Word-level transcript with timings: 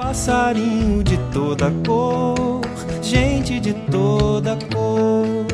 Passarinho 0.00 1.04
de 1.04 1.18
toda 1.30 1.70
cor, 1.86 2.62
gente 3.02 3.60
de 3.60 3.74
toda 3.74 4.56
cor, 4.72 5.46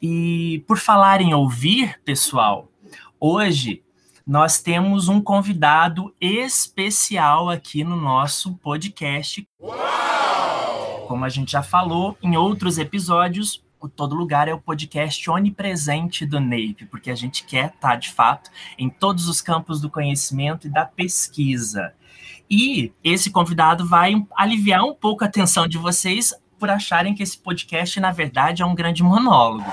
E 0.00 0.62
por 0.64 0.78
falar 0.78 1.20
em 1.20 1.34
ouvir, 1.34 2.00
pessoal, 2.04 2.70
hoje 3.18 3.82
nós 4.28 4.60
temos 4.60 5.08
um 5.08 5.22
convidado 5.22 6.14
especial 6.20 7.48
aqui 7.48 7.82
no 7.82 7.96
nosso 7.96 8.54
podcast. 8.56 9.48
Uau! 9.58 11.06
Como 11.08 11.24
a 11.24 11.30
gente 11.30 11.52
já 11.52 11.62
falou 11.62 12.14
em 12.22 12.36
outros 12.36 12.76
episódios, 12.76 13.64
o 13.80 13.88
Todo 13.88 14.14
Lugar 14.14 14.46
é 14.46 14.52
o 14.52 14.60
podcast 14.60 15.30
onipresente 15.30 16.26
do 16.26 16.38
NAPE, 16.38 16.84
porque 16.90 17.10
a 17.10 17.14
gente 17.14 17.42
quer 17.42 17.72
estar, 17.74 17.96
de 17.96 18.10
fato, 18.10 18.50
em 18.76 18.90
todos 18.90 19.30
os 19.30 19.40
campos 19.40 19.80
do 19.80 19.88
conhecimento 19.88 20.66
e 20.66 20.70
da 20.70 20.84
pesquisa. 20.84 21.94
E 22.50 22.92
esse 23.02 23.30
convidado 23.30 23.86
vai 23.86 24.12
aliviar 24.36 24.84
um 24.84 24.94
pouco 24.94 25.24
a 25.24 25.26
atenção 25.26 25.66
de 25.66 25.78
vocês 25.78 26.34
por 26.58 26.68
acharem 26.68 27.14
que 27.14 27.22
esse 27.22 27.38
podcast, 27.38 27.98
na 27.98 28.12
verdade, 28.12 28.60
é 28.60 28.66
um 28.66 28.74
grande 28.74 29.02
monólogo. 29.02 29.72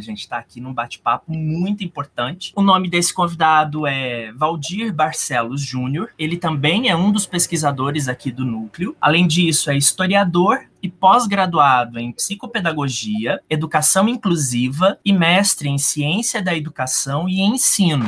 Gente 0.00 0.20
está 0.20 0.38
aqui 0.38 0.60
num 0.60 0.72
bate-papo 0.72 1.32
muito 1.32 1.84
importante. 1.84 2.52
O 2.56 2.62
nome 2.62 2.88
desse 2.88 3.12
convidado 3.12 3.86
é 3.86 4.32
Valdir 4.32 4.92
Barcelos 4.92 5.60
Júnior. 5.60 6.10
Ele 6.18 6.36
também 6.36 6.88
é 6.88 6.96
um 6.96 7.12
dos 7.12 7.26
pesquisadores 7.26 8.08
aqui 8.08 8.30
do 8.30 8.44
núcleo. 8.44 8.96
Além 9.00 9.26
disso, 9.26 9.70
é 9.70 9.76
historiador 9.76 10.60
e 10.82 10.88
pós-graduado 10.88 11.98
em 11.98 12.12
psicopedagogia, 12.12 13.40
educação 13.48 14.08
inclusiva 14.08 14.98
e 15.04 15.12
mestre 15.12 15.68
em 15.68 15.78
ciência 15.78 16.42
da 16.42 16.56
educação 16.56 17.28
e 17.28 17.40
ensino. 17.40 18.06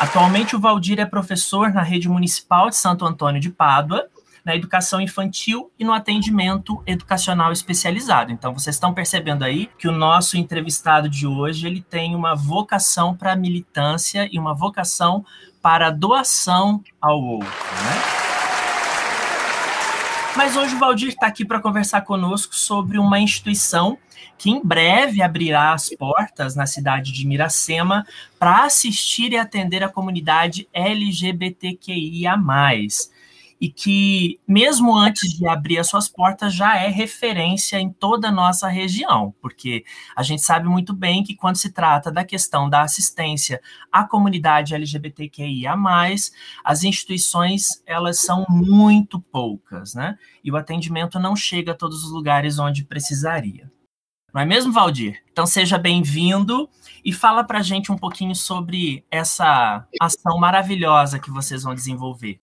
Atualmente, 0.00 0.56
o 0.56 0.58
Valdir 0.58 0.98
é 0.98 1.06
professor 1.06 1.72
na 1.72 1.82
rede 1.82 2.08
municipal 2.08 2.68
de 2.68 2.76
Santo 2.76 3.04
Antônio 3.04 3.40
de 3.40 3.50
Pádua 3.50 4.08
na 4.44 4.54
educação 4.56 5.00
infantil 5.00 5.70
e 5.78 5.84
no 5.84 5.92
atendimento 5.92 6.82
educacional 6.86 7.52
especializado. 7.52 8.32
Então, 8.32 8.52
vocês 8.52 8.76
estão 8.76 8.92
percebendo 8.92 9.44
aí 9.44 9.70
que 9.78 9.88
o 9.88 9.92
nosso 9.92 10.36
entrevistado 10.36 11.08
de 11.08 11.26
hoje 11.26 11.66
ele 11.66 11.80
tem 11.80 12.14
uma 12.14 12.34
vocação 12.34 13.14
para 13.14 13.36
militância 13.36 14.28
e 14.32 14.38
uma 14.38 14.54
vocação 14.54 15.24
para 15.60 15.90
doação 15.90 16.82
ao 17.00 17.20
outro, 17.20 17.48
né? 17.48 18.22
Mas 20.34 20.56
hoje 20.56 20.74
o 20.74 20.78
Valdir 20.78 21.08
está 21.08 21.26
aqui 21.26 21.44
para 21.44 21.60
conversar 21.60 22.00
conosco 22.02 22.56
sobre 22.56 22.98
uma 22.98 23.20
instituição 23.20 23.98
que 24.38 24.50
em 24.50 24.60
breve 24.64 25.22
abrirá 25.22 25.72
as 25.72 25.90
portas 25.90 26.56
na 26.56 26.66
cidade 26.66 27.12
de 27.12 27.26
Miracema 27.26 28.04
para 28.38 28.64
assistir 28.64 29.32
e 29.32 29.36
atender 29.36 29.84
a 29.84 29.88
comunidade 29.88 30.66
LGBTQIA 30.72 32.36
e 33.62 33.68
que, 33.68 34.40
mesmo 34.46 34.92
antes 34.92 35.30
de 35.38 35.46
abrir 35.46 35.78
as 35.78 35.86
suas 35.86 36.08
portas, 36.08 36.52
já 36.52 36.76
é 36.78 36.88
referência 36.88 37.78
em 37.78 37.92
toda 37.92 38.26
a 38.26 38.32
nossa 38.32 38.66
região, 38.66 39.32
porque 39.40 39.84
a 40.16 40.22
gente 40.24 40.42
sabe 40.42 40.68
muito 40.68 40.92
bem 40.92 41.22
que 41.22 41.36
quando 41.36 41.54
se 41.54 41.70
trata 41.70 42.10
da 42.10 42.24
questão 42.24 42.68
da 42.68 42.82
assistência 42.82 43.62
à 43.92 44.02
comunidade 44.02 44.74
LGBTQIA+, 44.74 45.76
as 46.64 46.82
instituições, 46.82 47.80
elas 47.86 48.20
são 48.22 48.44
muito 48.48 49.20
poucas, 49.20 49.94
né? 49.94 50.18
E 50.42 50.50
o 50.50 50.56
atendimento 50.56 51.20
não 51.20 51.36
chega 51.36 51.70
a 51.70 51.76
todos 51.76 52.02
os 52.02 52.10
lugares 52.10 52.58
onde 52.58 52.84
precisaria. 52.84 53.70
Não 54.34 54.42
é 54.42 54.44
mesmo, 54.44 54.72
Valdir? 54.72 55.22
Então 55.30 55.46
seja 55.46 55.78
bem-vindo 55.78 56.68
e 57.04 57.12
fala 57.12 57.44
para 57.44 57.60
a 57.60 57.62
gente 57.62 57.92
um 57.92 57.96
pouquinho 57.96 58.34
sobre 58.34 59.06
essa 59.08 59.86
ação 60.00 60.36
maravilhosa 60.40 61.20
que 61.20 61.30
vocês 61.30 61.62
vão 61.62 61.76
desenvolver. 61.76 62.40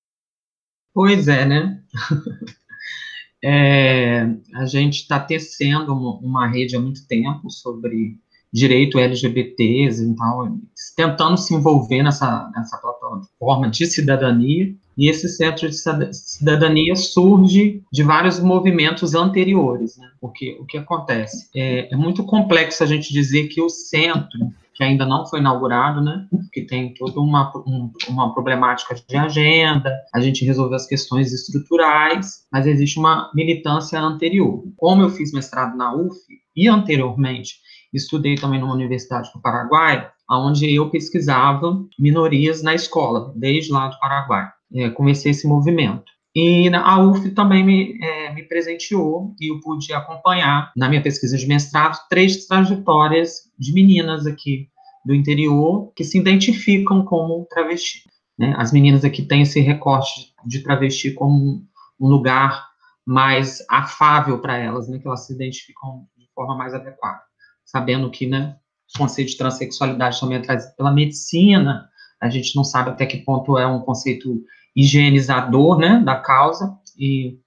Pois 0.94 1.28
é, 1.28 1.46
né? 1.46 1.82
é, 3.44 4.28
a 4.56 4.66
gente 4.66 5.02
está 5.02 5.20
tecendo 5.20 5.94
uma, 5.94 6.48
rede 6.48 6.76
há 6.76 6.80
muito 6.80 7.08
tempo 7.08 7.50
sobre 7.50 8.18
direito 8.52 8.98
LGBTs 8.98 10.16
tal, 10.16 10.58
tentando 10.96 11.38
se 11.38 11.54
envolver 11.54 12.02
nessa, 12.02 12.52
nessa 12.56 12.78
plataforma 12.78 13.70
de 13.70 13.86
cidadania. 13.86 14.76
E 14.98 15.10
esse 15.10 15.30
centro 15.30 15.70
de 15.70 15.78
cidadania 16.12 16.96
surge 16.96 17.82
de 17.94 18.04
vários 18.04 18.40
movimentos 18.40 19.14
anteriores, 19.16 19.96
né? 19.98 20.10
Porque 20.20 20.58
o 20.60 20.66
que 20.66 20.78
acontece? 20.78 21.48
É, 21.56 21.94
é 21.94 21.96
muito 21.96 22.26
complexo 22.26 22.84
a 22.84 22.88
gente 22.88 23.14
dizer 23.14 23.48
que 23.48 23.62
o 23.62 23.70
centro 23.70 24.52
que 24.80 24.84
ainda 24.86 25.06
não 25.06 25.28
foi 25.28 25.42
inaugurado, 25.42 26.00
né? 26.00 26.26
Que 26.54 26.62
tem 26.62 26.94
toda 26.94 27.20
uma, 27.20 27.52
um, 27.68 27.92
uma 28.08 28.34
problemática 28.34 28.96
de 28.96 29.18
agenda, 29.18 29.94
a 30.16 30.22
gente 30.22 30.46
resolveu 30.46 30.78
as 30.78 30.88
questões 30.88 31.34
estruturais, 31.34 32.46
mas 32.50 32.66
existe 32.66 32.98
uma 32.98 33.30
militância 33.36 34.00
anterior. 34.00 34.64
Como 34.78 35.02
eu 35.02 35.10
fiz 35.10 35.34
mestrado 35.34 35.76
na 35.76 35.94
UF 35.94 36.16
e 36.56 36.70
anteriormente 36.70 37.56
estudei 37.94 38.36
também 38.36 38.62
numa 38.62 38.74
universidade 38.74 39.30
do 39.34 39.42
Paraguai, 39.42 40.10
onde 40.32 40.74
eu 40.74 40.90
pesquisava 40.90 41.86
minorias 42.00 42.64
na 42.64 42.74
escola, 42.74 43.34
desde 43.36 43.74
lá 43.74 43.90
do 43.90 44.00
Paraguai. 44.00 44.48
É, 44.74 44.90
comecei 44.92 45.32
esse 45.32 45.46
movimento. 45.46 46.10
E 46.36 46.70
a 46.70 47.00
UF 47.00 47.32
também 47.32 47.66
me, 47.66 47.98
é, 48.04 48.34
me 48.34 48.44
presenteou 48.44 49.34
e 49.40 49.52
eu 49.52 49.60
pude 49.62 49.92
acompanhar, 49.94 50.72
na 50.78 50.88
minha 50.88 51.02
pesquisa 51.02 51.36
de 51.36 51.48
mestrado, 51.48 51.98
três 52.08 52.46
trajetórias 52.46 53.50
de 53.58 53.74
meninas 53.74 54.28
aqui 54.28 54.70
do 55.04 55.16
interior 55.16 55.92
que 55.96 56.04
se 56.04 56.20
identificam 56.20 57.04
como 57.04 57.48
travesti. 57.50 58.04
Né? 58.38 58.54
As 58.58 58.72
meninas 58.72 59.04
aqui 59.04 59.24
têm 59.24 59.42
esse 59.42 59.60
recorte 59.60 60.34
de 60.46 60.62
travesti 60.62 61.12
como 61.12 61.64
um 62.00 62.08
lugar 62.08 62.70
mais 63.06 63.66
afável 63.70 64.40
para 64.40 64.58
elas, 64.58 64.88
né? 64.88 65.00
que 65.00 65.08
elas 65.08 65.26
se 65.26 65.34
identificam 65.34 66.08
de 66.16 66.30
forma 66.36 66.56
mais 66.56 66.76
adequada. 66.76 67.22
Sabendo 67.66 68.10
que 68.12 68.28
né, 68.28 68.56
o 68.96 69.00
conceito 69.00 69.32
de 69.32 69.38
transexualidade 69.38 70.20
também 70.20 70.38
é 70.38 70.42
trazido 70.42 70.76
pela 70.76 70.92
medicina, 70.92 71.90
a 72.22 72.30
gente 72.30 72.56
não 72.56 72.64
sabe 72.64 72.92
até 72.92 73.06
que 73.06 73.18
ponto 73.18 73.58
é 73.58 73.66
um 73.66 73.82
conceito 73.82 74.44
higienizador 74.80 75.78
né, 75.78 76.00
da 76.00 76.16
causa, 76.16 76.78
e 76.98 77.38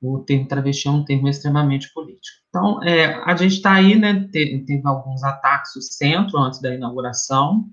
o 0.00 0.18
termo 0.18 0.46
travesti 0.46 0.88
é 0.88 0.90
um 0.90 1.04
termo 1.04 1.28
extremamente 1.28 1.92
político. 1.92 2.38
Então, 2.48 2.82
é, 2.82 3.14
a 3.24 3.34
gente 3.36 3.54
está 3.54 3.72
aí, 3.74 3.96
né, 3.96 4.28
teve, 4.32 4.64
teve, 4.64 4.82
alguns 4.84 5.22
ataques 5.22 5.72
no 5.76 5.82
centro 5.82 6.38
antes 6.38 6.60
da 6.60 6.74
inauguração, 6.74 7.64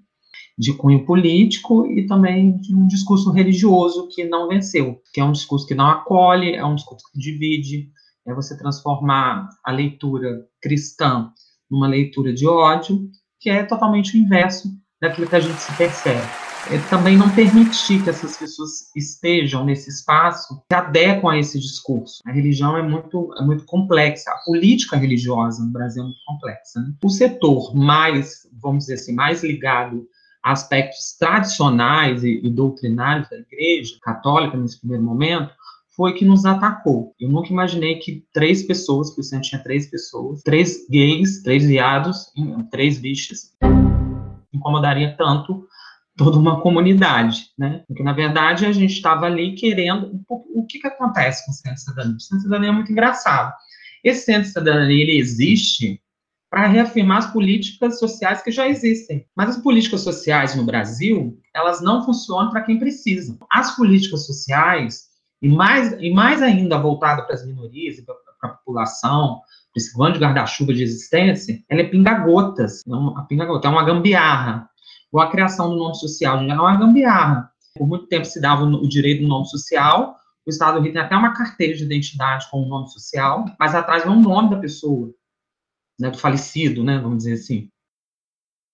de 0.58 0.74
cunho 0.74 1.06
político 1.06 1.88
e 1.88 2.06
também 2.06 2.58
de 2.58 2.76
um 2.76 2.86
discurso 2.86 3.32
religioso 3.32 4.10
que 4.10 4.26
não 4.26 4.48
venceu, 4.48 5.02
que 5.14 5.22
é 5.22 5.24
um 5.24 5.32
discurso 5.32 5.66
que 5.66 5.76
não 5.76 5.88
acolhe, 5.88 6.54
é 6.54 6.66
um 6.66 6.76
discurso 6.76 7.06
que 7.12 7.20
divide, 7.20 7.90
é 8.28 8.34
você 8.34 8.58
transformar 8.58 9.50
a 9.64 9.72
leitura 9.72 10.46
cristã 10.62 11.32
numa 11.72 11.88
leitura 11.88 12.34
de 12.34 12.46
ódio, 12.46 13.10
que 13.40 13.50
é 13.50 13.64
totalmente 13.64 14.16
o 14.16 14.20
inverso 14.20 14.70
daquilo 15.02 15.28
que 15.28 15.36
a 15.36 15.40
gente 15.40 15.60
se 15.60 15.76
percebe. 15.78 16.49
É, 16.68 16.78
também 16.90 17.18
não 17.18 17.30
permitir 17.30 18.04
que 18.04 18.10
essas 18.10 18.38
pessoas 18.38 18.92
estejam 18.96 19.64
nesse 19.66 19.90
espaço 19.90 20.62
que 20.70 20.76
adequam 20.76 21.30
a 21.30 21.38
esse 21.38 21.60
discurso. 21.60 22.22
A 22.26 22.32
religião 22.32 22.78
é 22.78 22.82
muito, 22.82 23.34
é 23.38 23.44
muito 23.44 23.64
complexa, 23.66 24.30
a 24.32 24.38
política 24.46 24.98
religiosa 24.98 25.64
no 25.64 25.72
Brasil 25.72 26.04
é 26.04 26.06
muito 26.06 26.20
complexa. 26.26 26.80
Né? 26.82 26.94
O 27.04 27.10
setor 27.10 27.76
mais, 27.76 28.48
vamos 28.62 28.86
dizer 28.86 28.96
assim, 28.96 29.14
mais 29.14 29.44
ligado 29.44 30.08
a 30.44 30.52
aspectos 30.52 31.16
tradicionais 31.18 32.24
e, 32.24 32.40
e 32.44 32.50
doutrinários 32.50 33.30
da 33.30 33.38
igreja 33.38 33.96
católica 34.02 34.58
nesse 34.58 34.80
primeiro 34.80 35.04
momento 35.04 35.54
foi 35.96 36.14
que 36.14 36.24
nos 36.24 36.46
atacou. 36.46 37.14
Eu 37.20 37.30
nunca 37.30 37.50
imaginei 37.50 37.96
que 37.96 38.26
três 38.34 38.64
pessoas, 38.64 39.10
porque 39.10 39.22
o 39.22 39.24
centro 39.24 39.50
tinha 39.50 39.62
três 39.62 39.90
pessoas, 39.90 40.42
três 40.44 40.88
gays, 40.90 41.44
três 41.44 41.66
viados, 41.66 42.32
três 42.72 42.98
bichas, 42.98 43.54
incomodaria 44.54 45.14
tanto 45.18 45.68
toda 46.20 46.38
uma 46.38 46.60
comunidade, 46.60 47.48
né? 47.58 47.82
Porque, 47.88 48.04
na 48.04 48.12
verdade, 48.12 48.66
a 48.66 48.74
gente 48.74 48.92
estava 48.92 49.26
ali 49.26 49.56
querendo... 49.56 50.22
O 50.28 50.66
que, 50.66 50.78
que 50.78 50.88
acontece 50.88 51.46
com 51.46 51.52
o 51.52 51.56
Centro 51.56 51.76
de 51.76 51.82
Cidadania? 51.82 52.18
O 52.18 52.20
Centro 52.20 52.38
de 52.38 52.44
Cidadania 52.44 52.70
é 52.70 52.74
muito 52.74 52.92
engraçado. 52.92 53.54
Esse 54.04 54.26
Centro 54.26 54.42
de 54.42 54.48
Cidadania, 54.50 55.02
ele 55.02 55.18
existe 55.18 56.02
para 56.50 56.68
reafirmar 56.68 57.20
as 57.20 57.32
políticas 57.32 58.00
sociais 58.00 58.42
que 58.42 58.52
já 58.52 58.68
existem. 58.68 59.26
Mas 59.34 59.52
as 59.52 59.58
políticas 59.64 60.02
sociais 60.02 60.56
no 60.56 60.66
Brasil, 60.66 61.40
elas 61.56 61.82
não 61.82 62.04
funcionam 62.04 62.52
para 62.52 62.64
quem 62.64 62.78
precisa. 62.78 63.38
As 63.50 63.78
políticas 63.78 64.26
sociais, 64.26 65.06
e 65.42 65.48
mais, 65.48 65.94
e 66.02 66.12
mais 66.12 66.42
ainda 66.42 66.78
voltada 66.78 67.22
para 67.22 67.36
as 67.36 67.46
minorias 67.46 67.98
e 67.98 68.06
para 68.06 68.16
a 68.44 68.48
população, 68.50 69.40
esse 69.74 69.96
grande 69.98 70.20
guarda-chuva 70.20 70.74
de 70.74 70.84
existência, 70.84 71.64
ela 71.70 71.80
é 71.80 71.86
pinga-gotas. 71.86 72.84
A 73.16 73.22
pinga-gota 73.22 73.70
é 73.70 73.72
uma 73.72 73.86
gambiarra 73.86 74.69
ou 75.12 75.20
a 75.20 75.30
criação 75.30 75.70
do 75.70 75.78
nome 75.78 75.96
social 75.96 76.46
já 76.46 76.54
é 76.54 76.58
uma 76.58 76.78
gambiarra. 76.78 77.52
Por 77.76 77.88
muito 77.88 78.08
tempo 78.08 78.26
se 78.26 78.42
dava 78.42 78.64
o 78.64 78.88
direito 78.88 79.22
do 79.22 79.28
nome 79.28 79.48
social, 79.48 80.18
o 80.46 80.50
Estado 80.50 80.78
do 80.78 80.84
Rio 80.84 80.94
tem 80.94 81.02
até 81.02 81.16
uma 81.16 81.34
carteira 81.34 81.76
de 81.76 81.84
identidade 81.84 82.48
com 82.50 82.62
o 82.62 82.68
nome 82.68 82.90
social, 82.90 83.46
mas 83.60 83.76
atrás 83.76 84.04
vem 84.04 84.14
o 84.14 84.20
nome 84.20 84.50
da 84.50 84.58
pessoa, 84.58 85.14
né, 86.00 86.10
do 86.10 86.18
falecido, 86.18 86.84
né, 86.84 86.98
vamos 86.98 87.20
dizer 87.20 87.34
assim. 87.34 87.70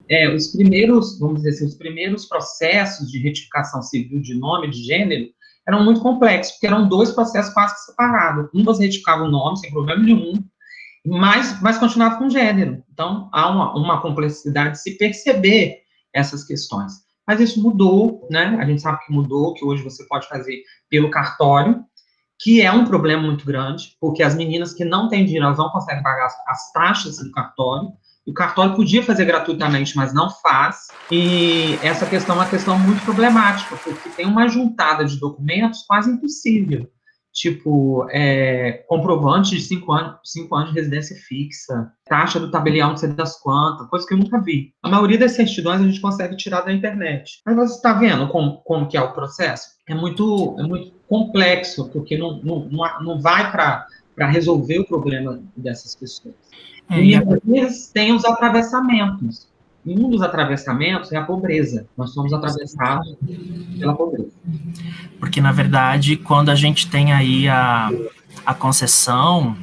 É, 0.10 0.34
os 0.34 0.48
primeiros, 0.48 1.20
vamos 1.20 1.38
dizer 1.38 1.50
assim, 1.50 1.66
os 1.66 1.76
primeiros 1.76 2.26
processos 2.26 3.12
de 3.12 3.20
retificação 3.20 3.82
civil 3.82 4.22
de 4.22 4.36
nome, 4.36 4.70
de 4.70 4.84
gênero, 4.84 5.30
eram 5.68 5.84
muito 5.84 6.00
complexos, 6.02 6.54
porque 6.54 6.68
eram 6.68 6.88
dois 6.88 7.12
processos 7.12 7.54
quase 7.54 7.86
separados. 7.86 8.50
Um 8.54 8.64
você 8.64 8.84
retificava 8.84 9.24
o 9.24 9.32
nome, 9.32 9.58
sem 9.58 9.72
problema 9.72 10.04
nenhum, 10.04 10.34
mas, 11.06 11.60
mas 11.62 11.78
continuava 11.78 12.18
com 12.18 12.30
gênero. 12.30 12.84
Então, 12.94 13.30
há 13.34 13.50
uma, 13.50 13.76
uma 13.76 14.02
complexidade 14.02 14.74
de 14.74 14.82
se 14.82 14.98
perceber 14.98 15.85
essas 16.16 16.44
questões. 16.44 16.94
Mas 17.28 17.40
isso 17.40 17.62
mudou, 17.62 18.28
né? 18.32 18.58
A 18.60 18.66
gente 18.66 18.82
sabe 18.82 19.06
que 19.06 19.12
mudou, 19.12 19.54
que 19.54 19.66
hoje 19.66 19.84
você 19.84 20.06
pode 20.06 20.28
fazer 20.28 20.64
pelo 20.90 21.12
cartório, 21.12 21.84
que 22.40 22.62
é 22.62 22.72
um 22.72 22.86
problema 22.86 23.24
muito 23.24 23.46
grande, 23.46 23.96
porque 24.00 24.24
as 24.24 24.36
meninas 24.36 24.74
que 24.74 24.86
não 24.86 25.10
têm 25.10 25.26
dinheiro, 25.26 25.46
elas 25.46 25.58
não 25.58 25.70
conseguem 25.70 26.04
pagar 26.04 26.28
as 26.48 26.72
taxas 26.72 27.18
do 27.18 27.32
cartório. 27.32 27.90
O 28.26 28.34
cartório 28.34 28.76
podia 28.76 29.04
fazer 29.04 29.26
gratuitamente, 29.26 29.96
mas 29.96 30.14
não 30.14 30.30
faz. 30.30 30.88
E 31.12 31.78
essa 31.82 32.06
questão 32.06 32.36
é 32.36 32.40
uma 32.40 32.50
questão 32.50 32.78
muito 32.80 33.04
problemática, 33.04 33.76
porque 33.78 34.10
tem 34.10 34.26
uma 34.26 34.48
juntada 34.48 35.06
de 35.06 35.20
documentos 35.20 35.84
quase 35.88 36.12
impossível 36.12 36.90
tipo 37.36 38.08
é, 38.12 38.84
comprovante 38.88 39.56
de 39.58 39.62
cinco 39.62 39.92
anos, 39.92 40.16
cinco 40.24 40.56
anos 40.56 40.70
de 40.70 40.80
residência 40.80 41.18
fixa, 41.18 41.92
taxa 42.06 42.40
do 42.40 42.50
tabelião 42.50 42.92
não 42.92 42.98
sei 42.98 43.10
das 43.10 43.40
quantas, 43.42 43.88
coisa 43.88 44.08
que 44.08 44.14
eu 44.14 44.18
nunca 44.18 44.40
vi. 44.40 44.74
A 44.82 44.88
maioria 44.88 45.20
das 45.20 45.34
certidões 45.34 45.82
a 45.82 45.84
gente 45.84 46.00
consegue 46.00 46.38
tirar 46.38 46.62
da 46.62 46.72
internet. 46.72 47.42
Mas 47.46 47.56
você 47.56 47.76
está 47.76 47.94
vendo 47.94 48.30
como, 48.30 48.62
como 48.64 48.88
que 48.88 48.96
é 48.96 49.02
o 49.02 49.12
processo? 49.12 49.68
É 49.88 49.94
muito, 49.94 50.56
é 50.58 50.64
muito 50.64 50.94
complexo, 51.10 51.90
porque 51.90 52.18
não, 52.18 52.40
não, 52.42 52.70
não 53.02 53.20
vai 53.20 53.52
para 53.52 53.86
resolver 54.28 54.80
o 54.80 54.88
problema 54.88 55.44
dessas 55.58 55.94
pessoas. 55.94 56.34
É, 56.90 57.04
e 57.04 57.16
às 57.16 57.88
tem 57.88 58.14
os 58.14 58.24
atravessamentos. 58.24 59.54
E 59.86 59.94
um 59.94 60.10
dos 60.10 60.22
atravessamentos 60.22 61.12
é 61.12 61.18
a 61.18 61.24
pobreza. 61.24 61.86
Nós 61.96 62.12
somos 62.12 62.34
atravessados 62.34 63.16
pela 63.78 63.96
pobreza. 63.96 64.32
Porque, 65.20 65.40
na 65.40 65.52
verdade, 65.52 66.18
quando 66.18 66.50
a 66.50 66.56
gente 66.56 66.90
tem 66.90 67.14
aí 67.14 67.48
a, 67.48 67.92
a 68.46 68.54
concessão, 68.54 69.56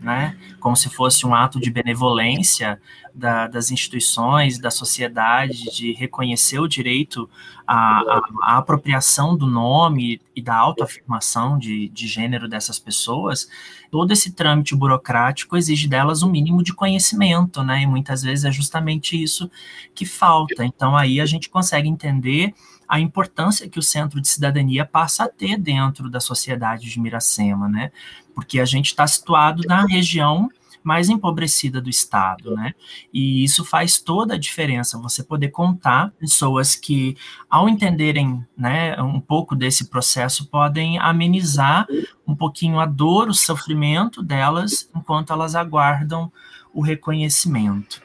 né, 0.00 0.36
como 0.62 0.76
se 0.76 0.88
fosse 0.88 1.26
um 1.26 1.34
ato 1.34 1.58
de 1.58 1.72
benevolência 1.72 2.80
da, 3.12 3.48
das 3.48 3.72
instituições, 3.72 4.58
da 4.58 4.70
sociedade, 4.70 5.64
de 5.72 5.92
reconhecer 5.92 6.60
o 6.60 6.68
direito 6.68 7.28
à, 7.66 7.98
à, 7.98 8.22
à 8.42 8.56
apropriação 8.58 9.36
do 9.36 9.44
nome 9.44 10.20
e 10.36 10.40
da 10.40 10.54
autoafirmação 10.54 11.58
de, 11.58 11.88
de 11.88 12.06
gênero 12.06 12.48
dessas 12.48 12.78
pessoas, 12.78 13.48
todo 13.90 14.12
esse 14.12 14.32
trâmite 14.32 14.76
burocrático 14.76 15.56
exige 15.56 15.88
delas 15.88 16.22
um 16.22 16.30
mínimo 16.30 16.62
de 16.62 16.72
conhecimento, 16.72 17.64
né? 17.64 17.82
E 17.82 17.86
muitas 17.86 18.22
vezes 18.22 18.44
é 18.44 18.52
justamente 18.52 19.20
isso 19.20 19.50
que 19.92 20.06
falta. 20.06 20.64
Então 20.64 20.96
aí 20.96 21.20
a 21.20 21.26
gente 21.26 21.50
consegue 21.50 21.88
entender 21.88 22.54
a 22.88 23.00
importância 23.00 23.68
que 23.68 23.78
o 23.78 23.82
Centro 23.82 24.20
de 24.20 24.28
Cidadania 24.28 24.84
passa 24.84 25.24
a 25.24 25.28
ter 25.28 25.58
dentro 25.58 26.08
da 26.08 26.20
sociedade 26.20 26.88
de 26.88 27.00
Miracema, 27.00 27.68
né? 27.68 27.90
Porque 28.32 28.60
a 28.60 28.64
gente 28.64 28.86
está 28.86 29.06
situado 29.06 29.62
na 29.66 29.86
região 29.86 30.50
mais 30.82 31.08
empobrecida 31.08 31.80
do 31.80 31.88
Estado, 31.88 32.54
né? 32.54 32.74
E 33.12 33.44
isso 33.44 33.64
faz 33.64 33.98
toda 33.98 34.34
a 34.34 34.38
diferença, 34.38 34.98
você 34.98 35.22
poder 35.22 35.48
contar 35.48 36.12
pessoas 36.18 36.74
que, 36.74 37.16
ao 37.48 37.68
entenderem 37.68 38.44
né, 38.56 39.00
um 39.00 39.20
pouco 39.20 39.54
desse 39.54 39.88
processo, 39.88 40.46
podem 40.46 40.98
amenizar 40.98 41.86
um 42.26 42.34
pouquinho 42.34 42.80
a 42.80 42.86
dor, 42.86 43.28
o 43.28 43.34
sofrimento 43.34 44.22
delas, 44.22 44.88
enquanto 44.94 45.32
elas 45.32 45.54
aguardam 45.54 46.32
o 46.72 46.80
reconhecimento. 46.80 48.02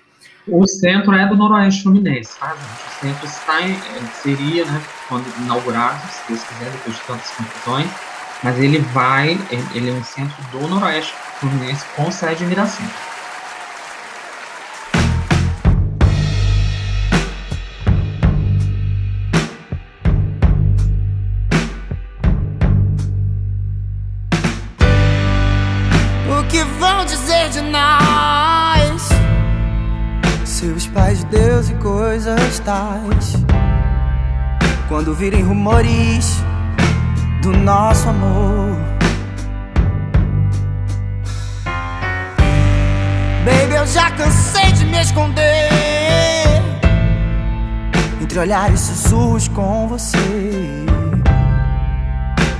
O 0.48 0.66
centro 0.66 1.14
é 1.14 1.28
do 1.28 1.36
Noroeste 1.36 1.84
Fluminense, 1.84 2.40
tá, 2.40 2.56
O 2.56 3.02
centro 3.02 3.26
está 3.26 3.62
em, 3.62 3.76
seria, 4.22 4.66
né, 4.66 4.82
quando 5.10 5.26
inaugurado, 5.42 6.00
se 6.10 6.28
Deus 6.30 6.44
quiser, 6.44 6.72
depois 6.72 6.96
de 6.96 7.02
tantas 7.02 7.32
confusões, 7.32 7.90
mas 8.44 8.58
ele 8.60 8.80
vai, 8.94 9.38
ele 9.74 9.90
é 9.90 9.94
um 9.94 10.04
centro 10.04 10.36
do 10.52 10.68
Noroeste 10.68 11.14
Fluminense 11.40 11.84
com 11.96 12.12
sede 12.12 12.44
em 12.44 12.48
Miracema. 12.48 12.90
O 26.30 26.44
que 26.48 26.64
vão 26.80 27.06
dizer 27.06 27.50
de 27.50 27.62
nós? 27.62 29.10
Seus 30.46 30.88
pais, 30.88 31.24
Deus 31.26 31.70
e 31.70 31.74
coisas 31.76 32.60
tais. 32.60 33.34
Quando 34.88 35.14
virem 35.14 35.44
rumores 35.44 36.42
esconder. 45.18 45.70
Entre 48.22 48.40
olhares 48.40 48.80
sussurros 48.80 49.48
com 49.48 49.88
você. 49.88 50.86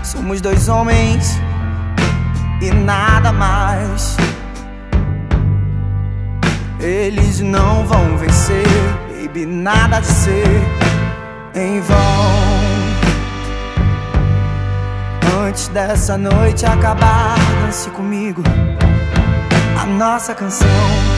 Somos 0.04 0.42
dois 0.42 0.68
homens 0.68 1.40
e 2.62 2.72
nada 2.72 3.32
mais. 3.32 4.18
Eles 6.80 7.42
não 7.42 7.86
vão 7.86 8.18
vencer, 8.18 8.66
baby, 9.10 9.46
nada 9.46 10.00
de 10.00 10.08
ser 10.08 10.62
em 11.54 11.80
vão. 11.82 11.98
Antes 15.48 15.68
dessa 15.70 16.18
noite 16.18 16.66
acabar, 16.66 17.36
dance 17.64 17.90
comigo 17.92 18.44
a 19.82 19.86
nossa 19.86 20.34
canção. 20.34 21.17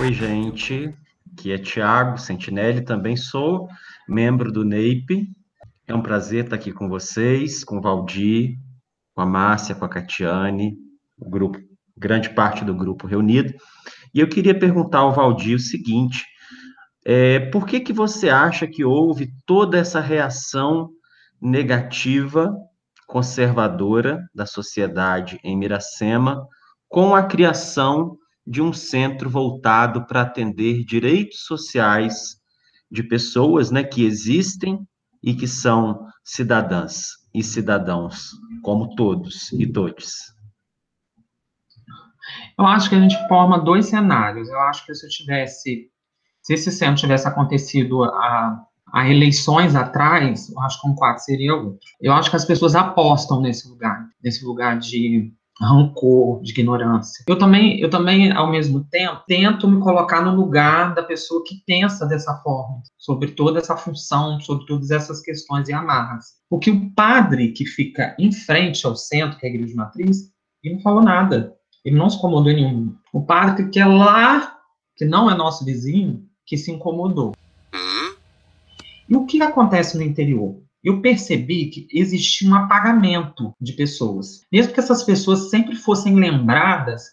Oi, 0.00 0.12
gente. 0.12 0.92
Aqui 1.32 1.52
é 1.52 1.58
Tiago 1.58 2.18
Sentinelli, 2.18 2.80
também 2.80 3.16
sou 3.16 3.68
membro 4.08 4.50
do 4.50 4.64
NEIP. 4.64 5.28
É 5.86 5.94
um 5.94 6.02
prazer 6.02 6.44
estar 6.44 6.56
aqui 6.56 6.72
com 6.72 6.88
vocês, 6.88 7.62
com 7.62 7.78
o 7.78 7.80
Valdir, 7.80 8.56
com 9.14 9.22
a 9.22 9.26
Márcia, 9.26 9.76
com 9.76 9.84
a 9.84 9.88
Catiane, 9.88 10.76
o 11.16 11.30
grupo, 11.30 11.58
grande 11.96 12.30
parte 12.30 12.64
do 12.64 12.74
grupo 12.74 13.06
reunido. 13.06 13.54
E 14.12 14.18
eu 14.18 14.28
queria 14.28 14.58
perguntar 14.58 14.98
ao 14.98 15.14
Valdir 15.14 15.54
o 15.54 15.60
seguinte: 15.60 16.24
é, 17.06 17.38
por 17.50 17.66
que, 17.66 17.78
que 17.78 17.92
você 17.92 18.30
acha 18.30 18.66
que 18.66 18.84
houve 18.84 19.30
toda 19.46 19.78
essa 19.78 20.00
reação 20.00 20.90
negativa, 21.40 22.52
conservadora 23.06 24.28
da 24.34 24.44
sociedade 24.44 25.38
em 25.44 25.56
Miracema 25.56 26.44
com 26.88 27.14
a 27.14 27.22
criação 27.22 28.16
de 28.46 28.62
um 28.62 28.72
centro 28.72 29.28
voltado 29.28 30.06
para 30.06 30.22
atender 30.22 30.84
direitos 30.84 31.40
sociais 31.44 32.38
de 32.90 33.02
pessoas 33.02 33.70
né, 33.70 33.84
que 33.84 34.04
existem 34.04 34.78
e 35.22 35.34
que 35.34 35.46
são 35.46 36.06
cidadãs 36.24 37.08
e 37.34 37.42
cidadãos, 37.42 38.30
como 38.62 38.94
todos 38.94 39.52
e 39.52 39.70
todes? 39.70 40.14
Eu 42.58 42.66
acho 42.66 42.88
que 42.88 42.94
a 42.94 43.00
gente 43.00 43.16
forma 43.28 43.58
dois 43.58 43.86
cenários. 43.86 44.48
Eu 44.48 44.60
acho 44.60 44.84
que 44.84 44.94
se 44.94 45.06
eu 45.06 45.10
tivesse, 45.10 45.90
se 46.42 46.54
esse 46.54 46.72
centro 46.72 47.00
tivesse 47.00 47.28
acontecido 47.28 48.04
a 48.04 49.08
eleições 49.08 49.74
atrás, 49.74 50.50
eu 50.50 50.60
acho 50.60 50.80
que 50.80 50.88
um 50.88 50.94
quadro 50.94 51.22
seria 51.22 51.54
outro. 51.54 51.86
Eu 52.00 52.12
acho 52.12 52.30
que 52.30 52.36
as 52.36 52.44
pessoas 52.44 52.74
apostam 52.74 53.40
nesse 53.40 53.68
lugar, 53.68 54.08
nesse 54.22 54.44
lugar 54.44 54.78
de 54.78 55.32
rancor, 55.60 56.40
de 56.42 56.52
ignorância. 56.52 57.24
Eu 57.26 57.36
também, 57.36 57.80
eu 57.80 57.90
também, 57.90 58.30
ao 58.32 58.50
mesmo 58.50 58.84
tempo, 58.84 59.22
tento 59.26 59.68
me 59.68 59.80
colocar 59.80 60.22
no 60.22 60.34
lugar 60.34 60.94
da 60.94 61.02
pessoa 61.02 61.42
que 61.44 61.62
pensa 61.66 62.06
dessa 62.06 62.34
forma, 62.36 62.82
sobre 62.96 63.32
toda 63.32 63.58
essa 63.58 63.76
função, 63.76 64.40
sobre 64.40 64.66
todas 64.66 64.90
essas 64.90 65.20
questões 65.20 65.68
e 65.68 65.72
amarras. 65.72 66.26
Porque 66.48 66.70
o 66.70 66.90
padre 66.94 67.52
que 67.52 67.66
fica 67.66 68.14
em 68.18 68.30
frente 68.32 68.86
ao 68.86 68.96
centro, 68.96 69.38
que 69.38 69.46
é 69.46 69.50
a 69.50 69.52
igreja 69.52 69.74
matriz, 69.74 70.30
ele 70.62 70.76
não 70.76 70.82
falou 70.82 71.02
nada. 71.02 71.54
Ele 71.84 71.96
não 71.96 72.10
se 72.10 72.16
incomodou 72.16 72.50
em 72.52 72.56
nenhum. 72.56 72.94
O 73.12 73.22
padre 73.22 73.68
que 73.70 73.80
é 73.80 73.86
lá, 73.86 74.58
que 74.96 75.04
não 75.04 75.30
é 75.30 75.34
nosso 75.34 75.64
vizinho, 75.64 76.24
que 76.46 76.56
se 76.56 76.70
incomodou. 76.70 77.34
Uhum. 77.74 78.14
E 79.08 79.16
o 79.16 79.26
que 79.26 79.40
acontece 79.42 79.96
no 79.96 80.02
interior? 80.02 80.60
Eu 80.88 81.02
percebi 81.02 81.66
que 81.66 81.86
existia 81.92 82.48
um 82.48 82.54
apagamento 82.54 83.54
de 83.60 83.74
pessoas. 83.74 84.40
Mesmo 84.50 84.72
que 84.72 84.80
essas 84.80 85.04
pessoas 85.04 85.50
sempre 85.50 85.76
fossem 85.76 86.14
lembradas, 86.14 87.10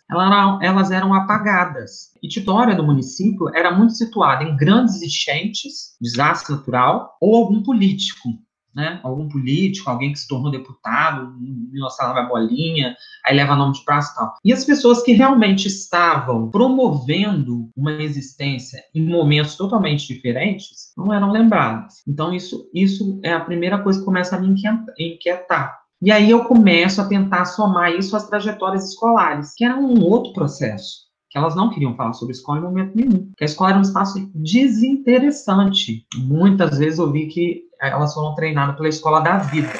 elas 0.61 0.91
eram 0.91 1.13
apagadas. 1.13 2.13
E 2.23 2.27
Titória, 2.29 2.73
do 2.73 2.85
município, 2.85 3.53
era 3.53 3.75
muito 3.75 3.93
situada 3.93 4.45
em 4.45 4.55
grandes 4.55 5.01
enchentes, 5.01 5.97
desastre 5.99 6.55
natural, 6.55 7.17
ou 7.19 7.35
algum 7.35 7.61
político 7.61 8.29
né? 8.75 8.99
Algum 9.03 9.29
político, 9.29 9.89
alguém 9.89 10.11
que 10.11 10.19
se 10.19 10.27
tornou 10.27 10.51
deputado, 10.51 11.33
Dinossauro 11.71 12.13
vai 12.13 12.27
bolinha, 12.27 12.95
aí 13.25 13.35
leva 13.35 13.55
nome 13.55 13.73
de 13.73 13.85
praça 13.85 14.11
e 14.11 14.15
tal. 14.15 14.33
E 14.43 14.53
as 14.53 14.65
pessoas 14.65 15.01
que 15.01 15.13
realmente 15.13 15.67
estavam 15.67 16.49
promovendo 16.51 17.69
uma 17.75 17.93
existência 17.93 18.83
em 18.93 19.07
momentos 19.07 19.55
totalmente 19.55 20.07
diferentes 20.07 20.93
não 20.97 21.13
eram 21.13 21.31
lembradas. 21.31 21.95
Então, 22.07 22.33
isso, 22.33 22.69
isso 22.73 23.19
é 23.23 23.31
a 23.31 23.39
primeira 23.39 23.79
coisa 23.79 23.99
que 23.99 24.05
começa 24.05 24.35
a 24.35 24.39
me 24.39 24.53
inquietar. 24.99 25.79
E 26.01 26.11
aí 26.11 26.29
eu 26.29 26.43
começo 26.43 27.01
a 27.01 27.07
tentar 27.07 27.45
somar 27.45 27.95
isso 27.95 28.15
às 28.17 28.27
trajetórias 28.27 28.89
escolares, 28.89 29.53
que 29.55 29.63
era 29.63 29.77
um 29.77 30.03
outro 30.03 30.33
processo 30.33 31.05
que 31.35 31.39
elas 31.39 31.53
não 31.53 31.69
queriam 31.69 31.93
falar 31.97 32.13
sobre 32.13 32.33
escola 32.33 32.59
em 32.59 32.63
momento 32.63 32.95
nenhum. 32.95 33.29
Que 33.35 33.43
a 33.43 33.45
escola 33.45 33.71
era 33.71 33.79
um 33.79 33.81
espaço 33.81 34.31
desinteressante. 34.33 36.07
Muitas 36.15 36.77
vezes 36.77 36.97
eu 36.97 37.11
vi 37.11 37.27
que 37.27 37.63
elas 37.87 38.13
foram 38.13 38.35
treinadas 38.35 38.75
pela 38.75 38.89
escola 38.89 39.21
da 39.21 39.37
vida. 39.37 39.73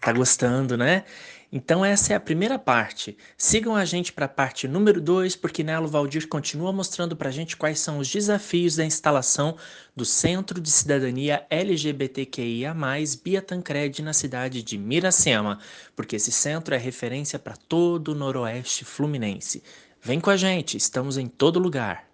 Tá 0.00 0.12
gostando, 0.12 0.76
né? 0.76 1.04
Então 1.52 1.84
essa 1.84 2.12
é 2.12 2.16
a 2.16 2.20
primeira 2.20 2.58
parte. 2.58 3.18
Sigam 3.36 3.74
a 3.74 3.84
gente 3.84 4.12
para 4.12 4.26
a 4.26 4.28
parte 4.28 4.68
número 4.68 5.00
2, 5.00 5.34
porque 5.34 5.64
nela 5.64 5.86
o 5.86 5.88
Valdir 5.88 6.28
continua 6.28 6.72
mostrando 6.72 7.16
para 7.16 7.28
a 7.28 7.32
gente 7.32 7.56
quais 7.56 7.80
são 7.80 7.98
os 7.98 8.08
desafios 8.08 8.76
da 8.76 8.84
instalação 8.84 9.56
do 9.94 10.04
Centro 10.04 10.60
de 10.60 10.70
Cidadania 10.70 11.44
LGBTQIA+, 11.50 12.72
Bia 13.24 13.42
Tancred, 13.42 14.00
na 14.00 14.12
cidade 14.12 14.62
de 14.62 14.78
Miracema, 14.78 15.58
porque 15.96 16.16
esse 16.16 16.30
centro 16.30 16.72
é 16.72 16.78
referência 16.78 17.36
para 17.36 17.56
todo 17.56 18.12
o 18.12 18.14
noroeste 18.14 18.84
fluminense. 18.84 19.60
Vem 20.02 20.18
com 20.18 20.30
a 20.30 20.36
gente, 20.36 20.78
estamos 20.78 21.18
em 21.18 21.26
todo 21.26 21.58
lugar. 21.58 22.09